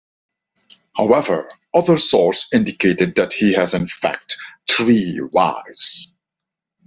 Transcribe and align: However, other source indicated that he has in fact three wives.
However, 0.95 1.51
other 1.75 1.99
source 1.99 2.51
indicated 2.51 3.13
that 3.17 3.33
he 3.33 3.53
has 3.53 3.75
in 3.75 3.85
fact 3.85 4.39
three 4.67 5.19
wives. 5.31 6.11